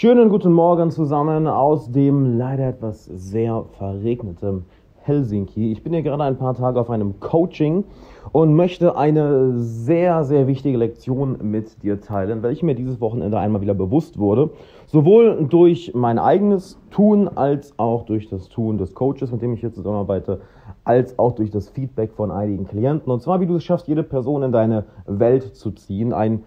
[0.00, 4.64] Schönen guten Morgen zusammen aus dem leider etwas sehr verregneten
[4.98, 5.72] Helsinki.
[5.72, 7.82] Ich bin hier gerade ein paar Tage auf einem Coaching
[8.30, 13.60] und möchte eine sehr, sehr wichtige Lektion mit dir teilen, welche mir dieses Wochenende einmal
[13.60, 14.50] wieder bewusst wurde.
[14.86, 19.60] Sowohl durch mein eigenes Tun als auch durch das Tun des Coaches, mit dem ich
[19.60, 20.42] hier zusammenarbeite,
[20.84, 23.10] als auch durch das Feedback von einigen Klienten.
[23.10, 26.12] Und zwar, wie du es schaffst, jede Person in deine Welt zu ziehen.
[26.12, 26.44] Ein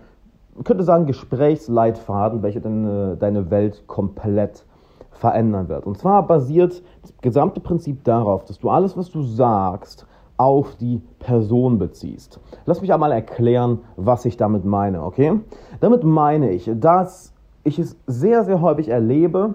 [0.63, 4.65] könnte sagen, Gesprächsleitfaden, welcher deine, deine Welt komplett
[5.11, 5.86] verändern wird.
[5.86, 10.06] Und zwar basiert das gesamte Prinzip darauf, dass du alles, was du sagst,
[10.37, 12.39] auf die Person beziehst.
[12.65, 15.39] Lass mich einmal erklären, was ich damit meine, okay?
[15.79, 17.33] Damit meine ich, dass
[17.64, 19.54] ich es sehr, sehr häufig erlebe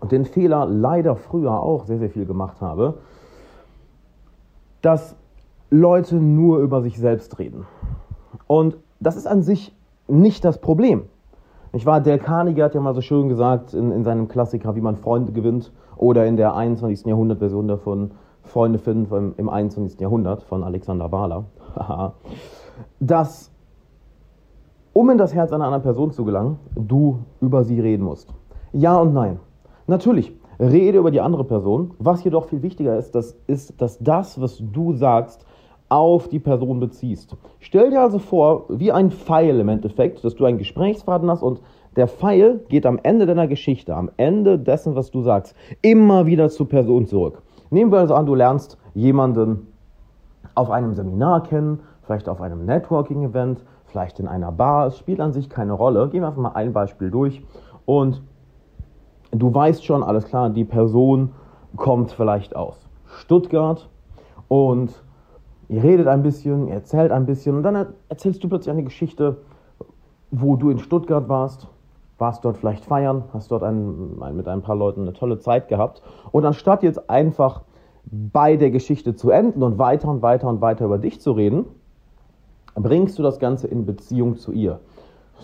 [0.00, 2.98] und den Fehler leider früher auch sehr, sehr viel gemacht habe,
[4.82, 5.16] dass
[5.70, 7.66] Leute nur über sich selbst reden.
[8.46, 9.74] Und das ist an sich
[10.08, 11.04] nicht das Problem.
[11.72, 14.80] Ich war, Del Carnegie hat ja mal so schön gesagt in, in seinem Klassiker, wie
[14.80, 17.06] man Freunde gewinnt, oder in der 21.
[17.06, 20.00] Jahrhundert-Version davon, Freunde finden im 21.
[20.00, 21.44] Jahrhundert von Alexander Wahler,
[23.00, 23.52] dass,
[24.92, 28.32] um in das Herz einer anderen Person zu gelangen, du über sie reden musst.
[28.72, 29.38] Ja und nein.
[29.86, 31.92] Natürlich, rede über die andere Person.
[31.98, 35.44] Was jedoch viel wichtiger ist, das ist, dass das, was du sagst,
[35.88, 37.36] auf die Person beziehst.
[37.60, 41.60] Stell dir also vor, wie ein Pfeil im Endeffekt, dass du einen Gesprächsfaden hast und
[41.96, 46.48] der Pfeil geht am Ende deiner Geschichte, am Ende dessen, was du sagst, immer wieder
[46.50, 47.42] zur Person zurück.
[47.70, 49.66] Nehmen wir also an, du lernst jemanden
[50.54, 54.88] auf einem Seminar kennen, vielleicht auf einem Networking-Event, vielleicht in einer Bar.
[54.88, 56.08] Es spielt an sich keine Rolle.
[56.08, 57.42] Gehen wir einfach mal ein Beispiel durch.
[57.84, 58.22] Und
[59.30, 61.32] du weißt schon, alles klar, die Person
[61.76, 63.88] kommt vielleicht aus Stuttgart
[64.48, 65.02] und
[65.68, 69.38] Ihr redet ein bisschen, ihr erzählt ein bisschen und dann erzählst du plötzlich eine Geschichte,
[70.30, 71.68] wo du in Stuttgart warst,
[72.16, 75.68] warst dort vielleicht feiern, hast dort ein, ein, mit ein paar Leuten eine tolle Zeit
[75.68, 76.02] gehabt
[76.32, 77.62] und anstatt jetzt einfach
[78.10, 81.66] bei der Geschichte zu enden und weiter und weiter und weiter über dich zu reden,
[82.74, 84.80] bringst du das Ganze in Beziehung zu ihr.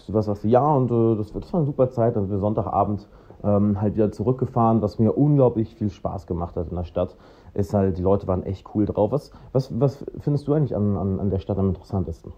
[0.06, 2.41] Du sagst du, ja, und äh, das, das war eine super Zeit, dann sind wir
[2.41, 3.06] Sonntagabend
[3.45, 7.17] ähm, halt wieder zurückgefahren, was mir unglaublich viel Spaß gemacht hat in der Stadt
[7.55, 9.13] ist halt, die Leute waren echt cool drauf.
[9.13, 12.33] Was, was, was findest du eigentlich an, an, an der Stadt am interessantesten?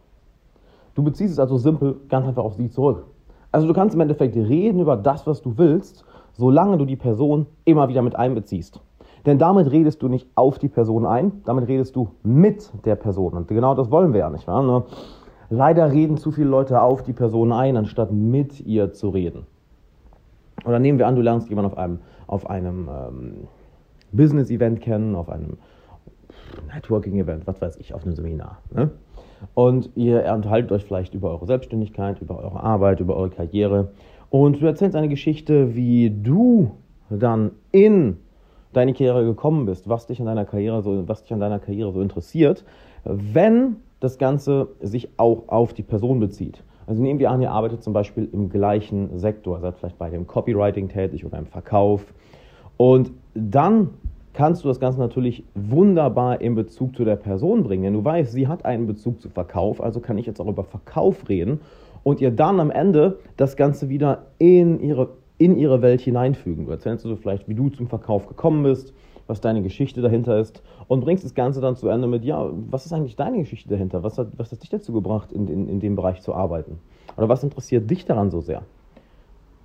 [0.95, 3.05] Du beziehst es also simpel ganz einfach auf sie zurück.
[3.53, 7.47] Also du kannst im Endeffekt reden über das, was du willst, solange du die Person
[7.65, 8.81] immer wieder mit einbeziehst.
[9.25, 13.33] Denn damit redest du nicht auf die Person ein, damit redest du mit der Person.
[13.33, 14.47] Und genau das wollen wir ja nicht.
[14.47, 14.63] Wahr?
[14.63, 14.85] Ne?
[15.51, 19.47] Leider reden zu viele Leute auf die Person ein, anstatt mit ihr zu reden.
[20.65, 23.35] Oder nehmen wir an, du lernst jemanden auf einem, auf einem ähm,
[24.13, 25.59] Business-Event kennen, auf einem
[26.75, 28.59] Networking-Event, was weiß ich, auf einem Seminar.
[28.75, 28.91] Ne?
[29.55, 33.93] Und ihr unterhaltet euch vielleicht über eure Selbstständigkeit, über eure Arbeit, über eure Karriere.
[34.31, 36.73] Und du erzählst eine Geschichte, wie du
[37.11, 38.19] dann in
[38.73, 41.93] deine Karriere gekommen bist, was dich an deiner Karriere so, was dich an deiner Karriere
[41.93, 42.65] so interessiert,
[43.05, 46.63] wenn das Ganze sich auch auf die Person bezieht.
[46.87, 50.27] Also nehmen wir an, ihr arbeitet zum Beispiel im gleichen Sektor, seid vielleicht bei dem
[50.27, 52.05] Copywriting tätig oder im Verkauf.
[52.77, 53.91] Und dann
[54.37, 57.85] kannst du das Ganze natürlich wunderbar in Bezug zu der Person bringen.
[57.85, 60.65] Denn du weißt, sie hat einen Bezug zu Verkauf, also kann ich jetzt auch über
[60.65, 61.61] Verkauf reden
[62.03, 66.67] und ihr dann am Ende das Ganze wieder in ihre, in ihre Welt hineinfügen.
[66.67, 68.93] Du erzählst du also vielleicht, wie du zum Verkauf gekommen bist,
[69.27, 72.87] was deine Geschichte dahinter ist und bringst das Ganze dann zu Ende mit, ja, was
[72.87, 74.03] ist eigentlich deine Geschichte dahinter?
[74.03, 76.79] Was hat, was hat dich dazu gebracht, in, in, in dem Bereich zu arbeiten?
[77.17, 78.63] Oder was interessiert dich daran so sehr?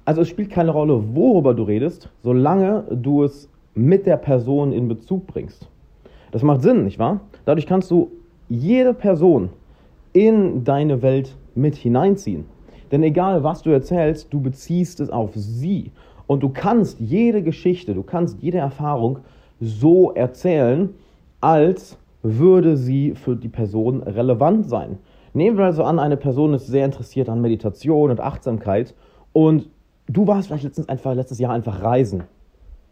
[0.06, 4.88] Also es spielt keine Rolle, worüber du redest, solange du es mit der Person in
[4.88, 5.70] Bezug bringst.
[6.32, 7.22] Das macht Sinn, nicht wahr?
[7.46, 8.12] Dadurch kannst du
[8.50, 9.50] jede Person
[10.14, 12.46] in deine Welt mit hineinziehen.
[12.92, 15.92] Denn egal was du erzählst, du beziehst es auf sie.
[16.28, 19.20] Und du kannst jede Geschichte, du kannst jede Erfahrung
[19.60, 20.90] so erzählen,
[21.40, 24.98] als würde sie für die Person relevant sein.
[25.34, 28.94] Nehmen wir also an, eine Person ist sehr interessiert an Meditation und Achtsamkeit
[29.34, 29.70] und
[30.08, 32.24] du warst vielleicht letztens einfach, letztes Jahr einfach reisen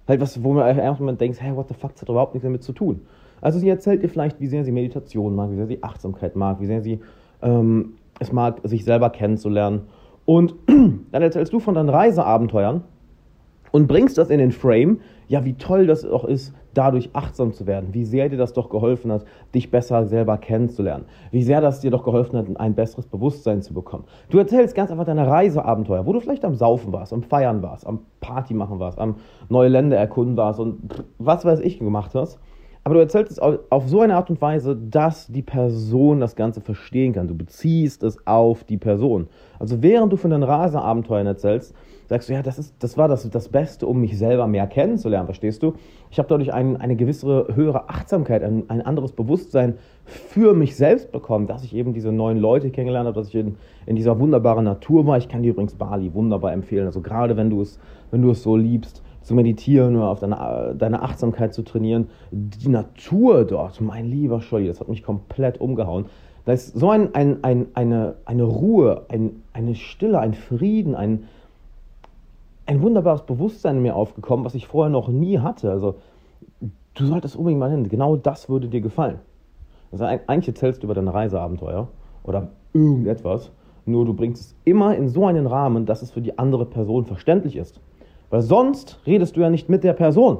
[0.09, 2.63] Halt was, wo man erstmal denkt, hey, what the fuck, das hat überhaupt nichts damit
[2.63, 3.01] zu tun.
[3.41, 6.59] Also sie erzählt dir vielleicht, wie sehr sie Meditation mag, wie sehr sie Achtsamkeit mag,
[6.59, 6.99] wie sehr sie
[7.43, 9.83] ähm, es mag, sich selber kennenzulernen.
[10.25, 12.83] Und dann erzählst du von deinen Reiseabenteuern
[13.71, 17.67] und bringst das in den Frame, ja, wie toll das auch ist, dadurch achtsam zu
[17.67, 21.79] werden, wie sehr dir das doch geholfen hat, dich besser selber kennenzulernen, wie sehr das
[21.79, 24.05] dir doch geholfen hat, ein besseres Bewusstsein zu bekommen.
[24.29, 27.87] Du erzählst ganz einfach deine Reiseabenteuer, wo du vielleicht am Saufen warst, am Feiern warst,
[27.87, 29.15] am Party machen warst, am
[29.49, 32.39] neue Länder erkunden warst und was weiß ich gemacht hast.
[32.89, 36.59] Aber du erzählst es auf so eine Art und Weise, dass die Person das Ganze
[36.59, 37.27] verstehen kann.
[37.27, 39.27] Du beziehst es auf die Person.
[39.59, 41.75] Also während du von deinen Reiseabenteuern erzählst,
[42.07, 45.27] sagst du, ja, das, ist, das war das, das Beste, um mich selber mehr kennenzulernen,
[45.27, 45.75] verstehst du?
[46.09, 49.75] Ich habe dadurch ein, eine gewisse höhere Achtsamkeit, ein, ein anderes Bewusstsein
[50.05, 53.57] für mich selbst bekommen, dass ich eben diese neuen Leute kennengelernt habe, dass ich in,
[53.85, 55.19] in dieser wunderbaren Natur war.
[55.19, 56.87] Ich kann dir übrigens Bali wunderbar empfehlen.
[56.87, 60.73] Also gerade wenn du es, wenn du es so liebst, zu meditieren oder auf deine,
[60.75, 62.09] deine Achtsamkeit zu trainieren.
[62.31, 66.05] Die Natur dort, mein lieber Scholli, das hat mich komplett umgehauen.
[66.45, 71.27] Da ist so ein, ein, ein, eine, eine Ruhe, ein, eine Stille, ein Frieden, ein,
[72.65, 75.69] ein wunderbares Bewusstsein in mir aufgekommen, was ich vorher noch nie hatte.
[75.69, 75.97] Also,
[76.95, 77.87] du solltest unbedingt mal hin.
[77.87, 79.19] Genau das würde dir gefallen.
[79.91, 81.87] Also, eigentlich erzählst du über dein Reiseabenteuer
[82.23, 83.51] oder irgendetwas,
[83.85, 87.05] nur du bringst es immer in so einen Rahmen, dass es für die andere Person
[87.05, 87.79] verständlich ist.
[88.29, 90.39] Weil sonst redest du ja nicht mit der Person.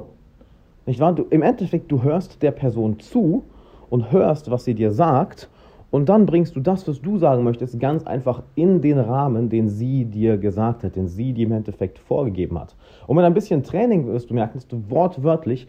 [0.86, 1.12] Nicht wahr?
[1.12, 3.44] Du, Im Endeffekt, du hörst der Person zu
[3.88, 5.48] und hörst, was sie dir sagt
[5.90, 9.68] und dann bringst du das, was du sagen möchtest, ganz einfach in den Rahmen, den
[9.68, 12.76] sie dir gesagt hat, den sie dir im Endeffekt vorgegeben hat.
[13.06, 15.66] Und mit ein bisschen Training wirst du merken, dass du wortwörtlich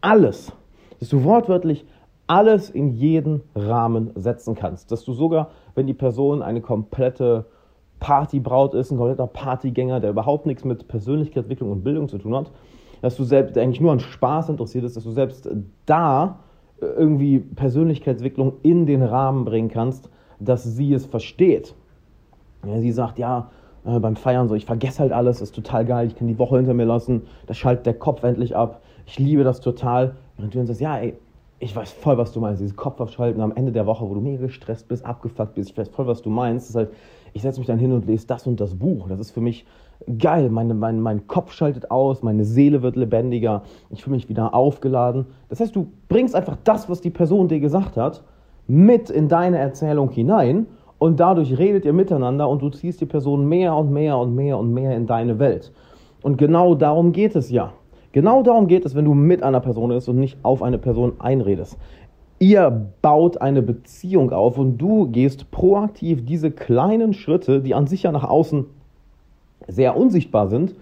[0.00, 0.52] alles,
[1.00, 1.84] dass du wortwörtlich
[2.28, 4.92] alles in jeden Rahmen setzen kannst.
[4.92, 7.46] Dass du sogar, wenn die Person eine komplette
[8.00, 12.50] Partybraut ist, ein kompletter Partygänger, der überhaupt nichts mit Persönlichkeitsentwicklung und Bildung zu tun hat,
[13.02, 15.48] dass du selbst eigentlich nur an Spaß interessiert ist, dass du selbst
[15.86, 16.40] da
[16.80, 21.74] irgendwie Persönlichkeitsentwicklung in den Rahmen bringen kannst, dass sie es versteht.
[22.66, 23.50] Ja, sie sagt, ja,
[23.84, 26.56] äh, beim Feiern so, ich vergesse halt alles, ist total geil, ich kann die Woche
[26.56, 30.16] hinter mir lassen, das schaltet der Kopf endlich ab, ich liebe das total.
[30.36, 31.14] Und du sagst, ja, ey,
[31.60, 34.20] ich weiß voll, was du meinst, dieses Kopf abschalten am Ende der Woche, wo du
[34.20, 36.66] mega gestresst bist, abgefuckt bist, ich weiß voll, was du meinst.
[36.66, 36.90] Das ist halt,
[37.32, 39.08] ich setze mich dann hin und lese das und das Buch.
[39.08, 39.66] Das ist für mich
[40.18, 40.50] geil.
[40.50, 45.26] Meine, mein, mein Kopf schaltet aus, meine Seele wird lebendiger, ich fühle mich wieder aufgeladen.
[45.48, 48.22] Das heißt, du bringst einfach das, was die Person dir gesagt hat,
[48.68, 50.66] mit in deine Erzählung hinein
[50.98, 54.58] und dadurch redet ihr miteinander und du ziehst die Person mehr und mehr und mehr
[54.58, 55.72] und mehr in deine Welt.
[56.22, 57.72] Und genau darum geht es ja.
[58.12, 61.14] Genau darum geht es, wenn du mit einer Person bist und nicht auf eine Person
[61.18, 61.76] einredest.
[62.38, 68.04] Ihr baut eine Beziehung auf und du gehst proaktiv diese kleinen Schritte, die an sich
[68.04, 68.66] ja nach außen
[69.66, 70.74] sehr unsichtbar sind,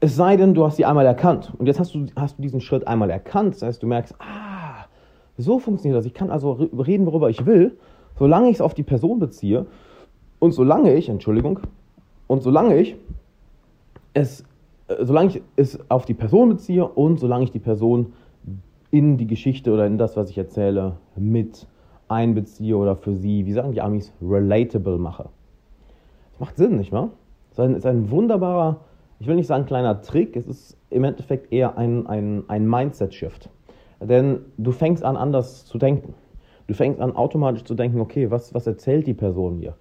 [0.00, 1.52] es sei denn, du hast sie einmal erkannt.
[1.58, 3.54] Und jetzt hast du, hast du diesen Schritt einmal erkannt.
[3.54, 4.84] Das heißt, du merkst, ah,
[5.38, 6.06] so funktioniert das.
[6.06, 7.76] Ich kann also reden, worüber ich will,
[8.18, 9.66] solange ich es auf die Person beziehe
[10.38, 11.60] und solange ich, Entschuldigung,
[12.26, 12.96] und solange ich
[14.12, 14.44] es,
[15.00, 18.12] solange ich es auf die Person beziehe und solange ich die Person
[18.90, 21.66] in die Geschichte oder in das, was ich erzähle, mit
[22.08, 25.28] einbeziehe oder für sie, wie sagen die Amis, relatable mache.
[26.32, 27.10] Das macht Sinn, nicht wahr?
[27.50, 28.80] Es ist ein wunderbarer,
[29.18, 33.48] ich will nicht sagen kleiner Trick, es ist im Endeffekt eher ein, ein, ein Mindset-Shift.
[34.00, 36.14] Denn du fängst an, anders zu denken.
[36.66, 39.74] Du fängst an, automatisch zu denken, okay, was, was erzählt die Person mir?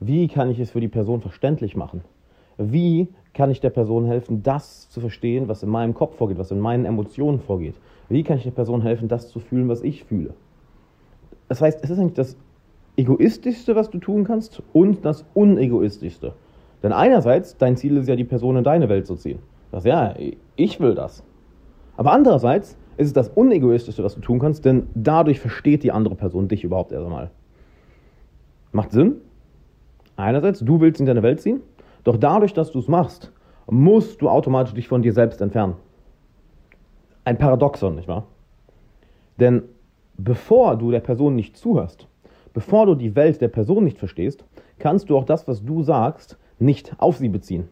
[0.00, 2.02] Wie kann ich es für die Person verständlich machen?
[2.58, 6.50] Wie kann ich der Person helfen, das zu verstehen, was in meinem Kopf vorgeht, was
[6.50, 7.74] in meinen Emotionen vorgeht?
[8.08, 10.34] Wie kann ich der Person helfen, das zu fühlen, was ich fühle?
[11.48, 12.36] Das heißt, es ist eigentlich das
[12.96, 16.32] Egoistischste, was du tun kannst und das Unegoistischste.
[16.82, 19.40] Denn einerseits, dein Ziel ist ja, die Person in deine Welt zu ziehen.
[19.72, 20.14] Das ja,
[20.54, 21.24] ich will das.
[21.96, 26.14] Aber andererseits ist es das Unegoistischste, was du tun kannst, denn dadurch versteht die andere
[26.14, 27.30] Person dich überhaupt erst einmal.
[28.72, 29.16] Macht Sinn?
[30.16, 31.60] Einerseits, du willst in deine Welt ziehen,
[32.04, 33.32] doch dadurch, dass du es machst,
[33.66, 35.74] musst du automatisch dich von dir selbst entfernen.
[37.24, 38.26] Ein Paradoxon, nicht wahr?
[39.40, 39.62] Denn
[40.16, 42.06] bevor du der Person nicht zuhörst,
[42.52, 44.44] bevor du die Welt der Person nicht verstehst,
[44.78, 47.68] kannst du auch das, was du sagst, nicht auf sie beziehen.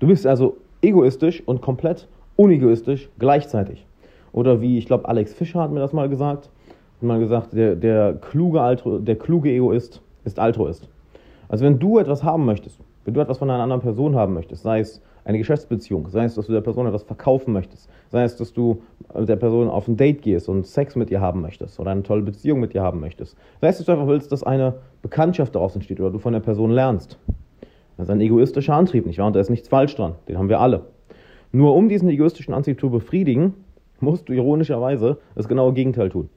[0.00, 3.86] Du bist also egoistisch und komplett unegoistisch gleichzeitig.
[4.32, 6.50] Oder wie, ich glaube, Alex Fischer hat mir das mal gesagt,
[6.96, 10.88] hat mal gesagt, der, der, kluge Altru, der kluge Egoist ist Altruist.
[11.48, 14.62] Also wenn du etwas haben möchtest, wenn du etwas von einer anderen Person haben möchtest,
[14.62, 18.36] sei es eine Geschäftsbeziehung, sei es, dass du der Person etwas verkaufen möchtest, sei es,
[18.36, 18.82] dass du
[19.14, 22.22] der Person auf ein Date gehst und Sex mit ihr haben möchtest oder eine tolle
[22.22, 25.74] Beziehung mit ihr haben möchtest, sei es, dass du einfach willst, dass eine Bekanntschaft daraus
[25.74, 27.18] entsteht oder du von der Person lernst,
[27.96, 29.28] das ist ein egoistischer Antrieb, nicht wahr?
[29.28, 30.14] Und da ist nichts falsch dran.
[30.26, 30.86] Den haben wir alle.
[31.52, 33.54] Nur um diesen egoistischen Antrieb zu befriedigen,
[34.00, 36.28] musst du ironischerweise das genaue Gegenteil tun.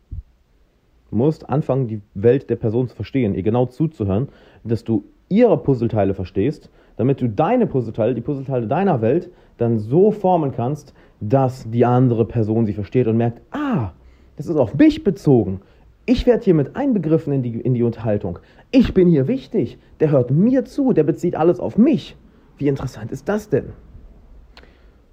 [1.09, 4.29] Du musst anfangen, die Welt der Person zu verstehen, ihr genau zuzuhören,
[4.63, 10.11] dass du ihre Puzzleteile verstehst, damit du deine Puzzleteile, die Puzzleteile deiner Welt, dann so
[10.11, 13.91] formen kannst, dass die andere Person sie versteht und merkt, ah,
[14.35, 15.61] das ist auf mich bezogen.
[16.05, 18.39] Ich werde hier mit einbegriffen in die, in die Unterhaltung.
[18.71, 19.77] Ich bin hier wichtig.
[19.99, 20.93] Der hört mir zu.
[20.93, 22.15] Der bezieht alles auf mich.
[22.57, 23.73] Wie interessant ist das denn?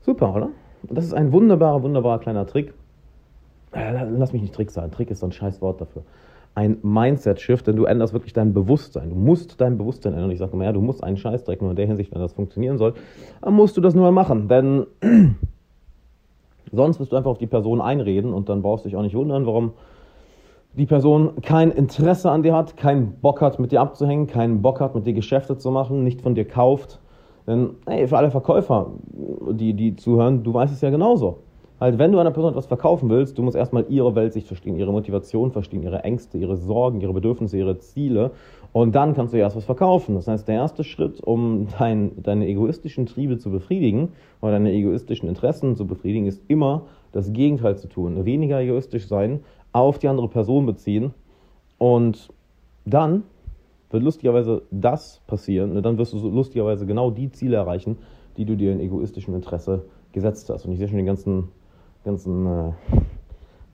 [0.02, 0.50] Super, oder?
[0.82, 2.74] Das ist ein wunderbarer, wunderbarer kleiner Trick.
[3.72, 4.92] Äh, lass mich nicht Trick sagen.
[4.92, 6.04] Trick ist so ein scheiß Wort dafür.
[6.54, 9.10] Ein Mindset-Shift, denn du änderst wirklich dein Bewusstsein.
[9.10, 10.30] Du musst dein Bewusstsein ändern.
[10.30, 12.78] Ich sage immer, ja, du musst einen Scheißdreck nur in der Hinsicht, wenn das funktionieren
[12.78, 12.94] soll,
[13.42, 14.86] dann musst du das nur mal machen, denn
[16.72, 19.16] sonst wirst du einfach auf die Person einreden und dann brauchst du dich auch nicht
[19.16, 19.72] wundern, warum
[20.76, 24.80] die Person kein Interesse an dir hat, keinen Bock hat, mit dir abzuhängen, keinen Bock
[24.80, 27.00] hat, mit dir Geschäfte zu machen, nicht von dir kauft.
[27.46, 28.90] Denn, ey, für alle Verkäufer,
[29.50, 31.38] die, die zuhören, du weißt es ja genauso.
[31.84, 34.90] Halt, wenn du einer Person etwas verkaufen willst, du musst erstmal ihre Weltsicht verstehen, ihre
[34.90, 38.30] Motivation verstehen, ihre Ängste, ihre Sorgen, ihre Bedürfnisse, ihre Ziele.
[38.72, 40.14] Und dann kannst du erst was verkaufen.
[40.14, 45.28] Das heißt, der erste Schritt, um dein, deine egoistischen Triebe zu befriedigen oder deine egoistischen
[45.28, 48.24] Interessen zu befriedigen, ist immer das Gegenteil zu tun.
[48.24, 49.40] Weniger egoistisch sein,
[49.74, 51.12] auf die andere Person beziehen
[51.76, 52.30] und
[52.86, 53.24] dann
[53.90, 57.98] wird lustigerweise das passieren, ne, dann wirst du lustigerweise genau die Ziele erreichen,
[58.38, 60.64] die du dir in egoistischem Interesse gesetzt hast.
[60.64, 61.48] Und ich sehe schon die ganzen,
[62.04, 62.72] ganzen, äh,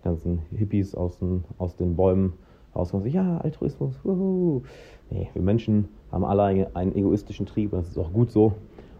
[0.02, 2.34] ganzen Hippies aus den, aus den Bäumen
[2.74, 4.62] rauskommen sagen, ja, Altruismus, wuhu.
[5.10, 8.52] Nee, wir Menschen haben alle einen egoistischen Trieb und das ist auch gut so.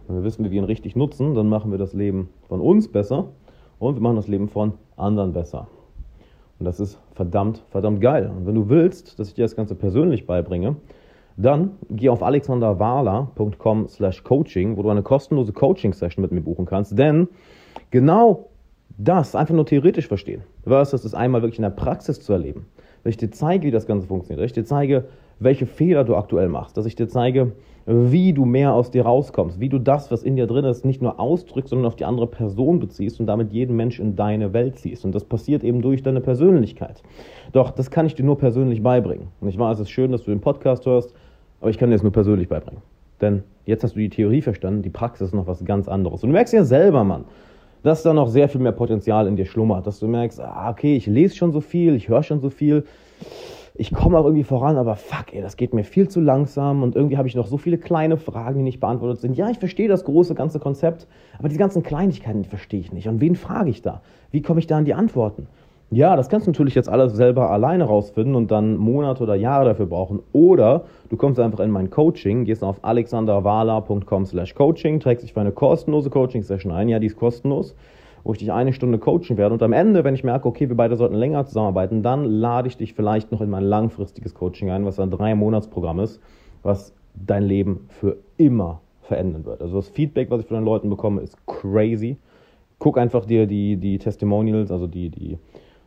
[0.07, 2.89] Wenn wir wissen, wie wir ihn richtig nutzen, dann machen wir das Leben von uns
[2.89, 3.29] besser
[3.79, 5.67] und wir machen das Leben von anderen besser.
[6.59, 8.31] Und das ist verdammt, verdammt geil.
[8.35, 10.75] Und wenn du willst, dass ich dir das Ganze persönlich beibringe,
[11.37, 16.97] dann geh auf alexanderwala.com slash coaching, wo du eine kostenlose Coaching-Session mit mir buchen kannst.
[16.99, 17.29] Denn
[17.89, 18.50] genau
[19.03, 22.65] das einfach nur theoretisch verstehen, versus das einmal wirklich in der Praxis zu erleben,
[23.03, 25.05] dass ich dir zeige, wie das Ganze funktioniert, dass ich dir zeige,
[25.39, 27.53] welche Fehler du aktuell machst, dass ich dir zeige,
[27.87, 31.01] wie du mehr aus dir rauskommst, wie du das, was in dir drin ist, nicht
[31.01, 34.77] nur ausdrückst, sondern auf die andere Person beziehst und damit jeden Mensch in deine Welt
[34.77, 35.03] ziehst.
[35.03, 37.01] Und das passiert eben durch deine Persönlichkeit.
[37.53, 39.29] Doch das kann ich dir nur persönlich beibringen.
[39.41, 41.13] Und ich weiß, es ist schön, dass du den Podcast hörst,
[41.59, 42.81] aber ich kann dir das nur persönlich beibringen.
[43.19, 46.23] Denn jetzt hast du die Theorie verstanden, die Praxis ist noch was ganz anderes.
[46.23, 47.25] Und du merkst ja selber, Mann,
[47.83, 50.95] dass da noch sehr viel mehr Potenzial in dir schlummert, dass du merkst, ah, okay,
[50.95, 52.85] ich lese schon so viel, ich höre schon so viel
[53.81, 56.95] ich komme auch irgendwie voran, aber fuck, ey, das geht mir viel zu langsam und
[56.95, 59.37] irgendwie habe ich noch so viele kleine Fragen, die nicht beantwortet sind.
[59.37, 61.07] Ja, ich verstehe das große ganze Konzept,
[61.39, 63.07] aber die ganzen Kleinigkeiten, die verstehe ich nicht.
[63.07, 64.01] Und wen frage ich da?
[64.29, 65.47] Wie komme ich da an die Antworten?
[65.93, 69.65] Ja, das kannst du natürlich jetzt alles selber alleine rausfinden und dann Monate oder Jahre
[69.65, 70.21] dafür brauchen.
[70.31, 75.41] Oder du kommst einfach in mein Coaching, gehst auf alexanderwala.com slash coaching, trägst dich für
[75.41, 76.87] eine kostenlose Coaching-Session ein.
[76.87, 77.75] Ja, die ist kostenlos
[78.23, 79.53] wo ich dich eine Stunde coachen werde.
[79.53, 82.77] Und am Ende, wenn ich merke, okay, wir beide sollten länger zusammenarbeiten, dann lade ich
[82.77, 86.21] dich vielleicht noch in mein langfristiges Coaching ein, was ein drei-Monats-Programm ist,
[86.63, 89.61] was dein Leben für immer verändern wird.
[89.61, 92.17] Also das Feedback, was ich von den Leuten bekomme, ist crazy.
[92.79, 95.37] Guck einfach dir die, die Testimonials, also die, die,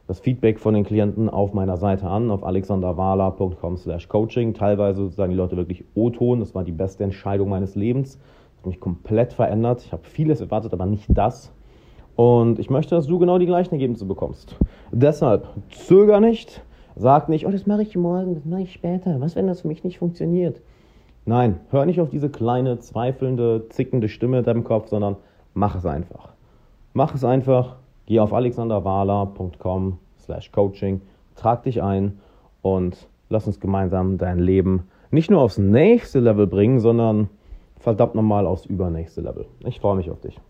[0.06, 4.52] das Feedback von den Klienten auf meiner Seite an, auf alexanderwala.com slash coaching.
[4.52, 8.18] Teilweise sagen die Leute wirklich O-Ton, das war die beste Entscheidung meines Lebens.
[8.18, 9.82] Das hat mich komplett verändert.
[9.84, 11.52] Ich habe vieles erwartet, aber nicht das.
[12.16, 14.56] Und ich möchte, dass du genau die gleichen Ergebnisse bekommst.
[14.92, 16.62] Deshalb zöger nicht,
[16.96, 19.20] sag nicht, oh, das mache ich morgen, das mache ich später.
[19.20, 20.60] Was, wenn das für mich nicht funktioniert?
[21.24, 25.16] Nein, hör nicht auf diese kleine, zweifelnde, zickende Stimme in deinem Kopf, sondern
[25.54, 26.34] mach es einfach.
[26.92, 31.00] Mach es einfach, geh auf alexanderwala.com slash coaching,
[31.36, 32.18] trag dich ein
[32.62, 37.28] und lass uns gemeinsam dein Leben nicht nur aufs nächste Level bringen, sondern
[37.78, 39.46] verdammt nochmal aufs übernächste Level.
[39.60, 40.40] Ich freue mich auf dich.